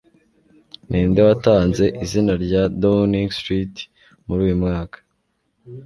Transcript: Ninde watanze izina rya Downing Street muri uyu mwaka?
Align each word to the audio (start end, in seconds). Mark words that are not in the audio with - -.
Ninde 0.89 1.21
watanze 1.27 1.83
izina 2.03 2.33
rya 2.45 2.63
Downing 2.81 3.29
Street 3.39 3.75
muri 4.27 4.39
uyu 4.45 4.57
mwaka? 4.63 4.97